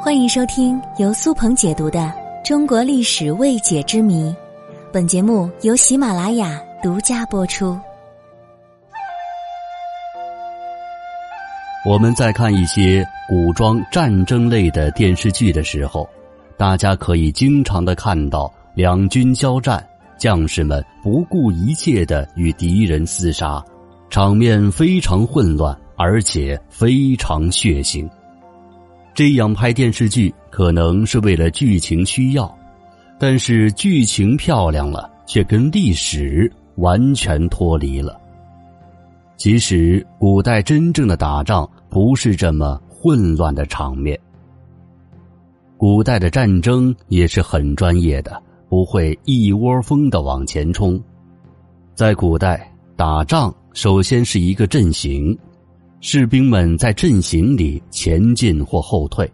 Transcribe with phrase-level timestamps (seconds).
[0.00, 1.98] 欢迎收听由苏鹏解读的
[2.46, 4.30] 《中国历史未解之谜》，
[4.92, 7.76] 本节目由喜马拉雅独家播出。
[11.84, 16.08] 我们在看一些古装战争类的电视剧的时候，
[16.56, 19.84] 大家可以经常的看到两军交战，
[20.16, 23.62] 将士们不顾一切的与敌人厮杀，
[24.08, 28.08] 场面非常混乱，而且非常血腥。
[29.18, 32.56] 这样拍电视剧可能是为了剧情需要，
[33.18, 38.16] 但是剧情漂亮了，却跟历史完全脱离了。
[39.36, 44.16] 其实，古代真正的打仗不是这么混乱的场面。
[45.76, 50.96] 古代的战争也是很专业的，不会一窝蜂的往前冲。
[51.92, 55.36] 在古代打仗，首先是一个阵型。
[56.00, 59.28] 士兵们在阵型里前进或后退，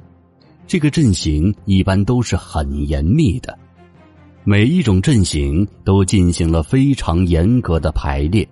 [0.67, 3.57] 这个阵型一般都是很严密的。
[4.45, 8.49] 每一种阵型都进行了非常严格的排列，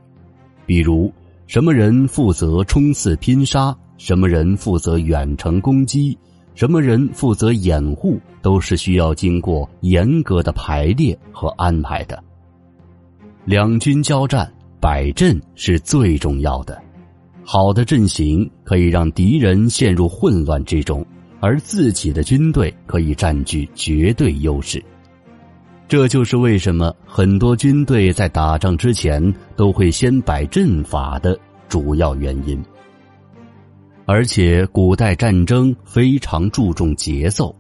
[0.67, 1.11] 比如
[1.47, 6.17] 什么人负责冲刺拼杀，什么人负责远程攻击，
[6.55, 12.23] 什么人负责掩护，都是需要经过严格的排列和安排的。
[13.47, 16.81] 两军交战，摆阵是最重要的。
[17.45, 21.05] 好的阵型可以让敌人陷入混乱之中，
[21.41, 24.83] 而自己的军队可以占据绝对优势。
[25.89, 32.59] 这就是为什么很多军队在打仗之前都会先摆阵法的主要原因。
[34.07, 37.55] 而且，古代战争非常注重节奏，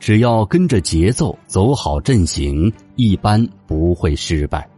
[0.00, 4.68] 只要跟着节奏走好阵型，一般不会失败。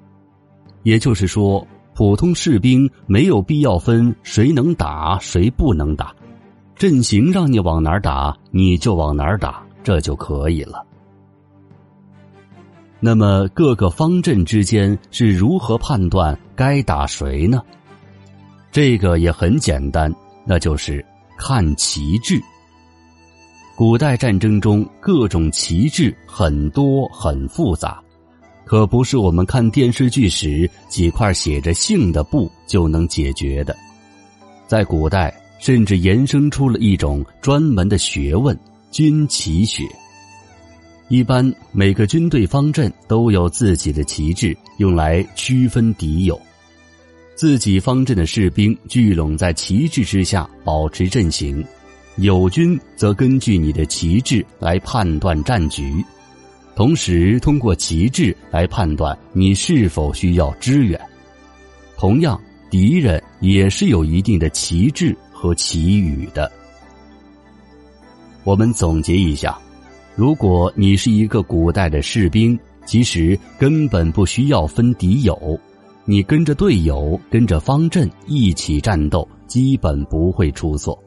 [0.83, 1.67] 也就是说。
[1.95, 6.15] 普通士兵没有必要分谁能打谁不能打，
[6.75, 10.85] 阵型让你往哪儿打你就往哪儿打，这就可以了。
[13.01, 17.63] 那么各个方阵之间是如何判断该打谁呢？
[18.71, 20.15] 这个也很简单，
[20.45, 21.05] 那就是
[21.37, 22.41] 看旗帜。
[23.75, 28.03] 古代战争中各种旗帜很多很复杂。
[28.71, 33.77] 可不是我们看电视剧时几块写着姓的布就能解决的，
[34.69, 38.57] 在古代甚至延伸出了一种专门的学问——
[38.93, 39.83] 军旗学。
[41.09, 46.41] 一般每个军队方阵都有自己的旗帜，用来区分敌友。
[47.35, 51.61] 自己方阵的士兵聚拢在旗帜之下保持阵型，
[52.19, 55.93] 友军则根据你的旗帜来判断战局。
[56.81, 60.99] 同时，通过旗帜来判断你是否需要支援。
[61.99, 66.51] 同样，敌人也是有一定的旗帜和旗语的。
[68.45, 69.59] 我们总结一下：
[70.17, 75.61] 如果你是一个古代的士兵，其实根本不需要分敌友，
[76.07, 80.99] 你跟着队友、跟着方阵一起战斗，基本不会出错。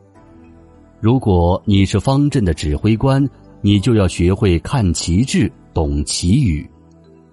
[0.99, 3.27] 如果你是方阵的指挥官，
[3.61, 5.51] 你就要学会看旗帜。
[5.73, 6.69] 懂旗语，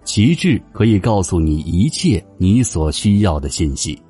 [0.04, 4.00] 旗帜可以告诉你一切你所需要的信息。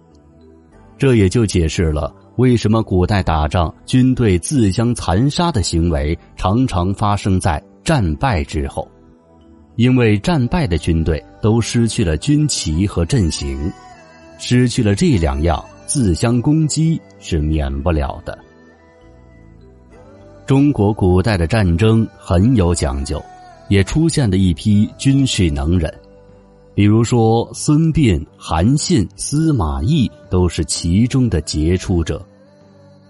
[0.96, 8.86] 这也就解释了为什么古代打仗军队自相残杀的行为常常发生在战败之后，
[9.76, 13.72] 因为战败的军队都失去了军旗和阵型，
[14.38, 18.38] 失去了这两样，自相攻击是免不了的。
[20.46, 23.22] 中国古代的战争很有讲究。
[23.70, 25.92] 也出现了一批军事能人，
[26.74, 32.18] 比如说孙膑、韩信、司马懿都是其中的杰出者。《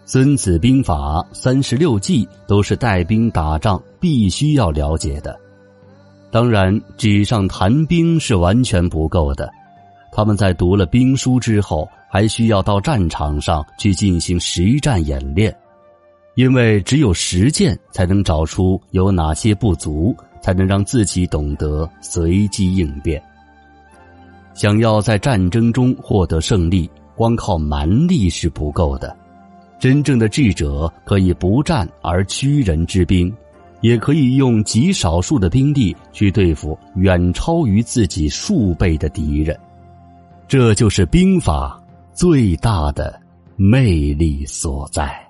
[0.05, 0.95] 孙子兵法》
[1.33, 5.39] 三十六计都是带兵打仗必须要了解的。
[6.31, 9.51] 当然，纸上谈兵是完全不够的，
[10.13, 15.57] 他们在读了兵书之后，还需要到战场上去进行实战演练，
[16.35, 20.15] 因为只有实践才能找出有哪些不足。
[20.41, 23.23] 才能让自己懂得随机应变。
[24.55, 29.17] 想要在战争中获得胜利，光靠蛮力是不够的。
[29.79, 33.33] 真正的智者可以不战而屈人之兵，
[33.81, 39.59] 也可以用极少数的兵力去对付远超于自己数倍的敌人。
[40.47, 41.83] 这就是兵法
[42.13, 43.19] 最大的
[43.57, 45.30] 魅力所在。